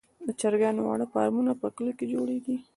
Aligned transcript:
د 0.27 0.29
چرګانو 0.39 0.81
واړه 0.83 1.05
فارمونه 1.13 1.51
په 1.61 1.67
کليو 1.77 1.97
کې 1.97 2.05
جوړیږي. 2.13 2.57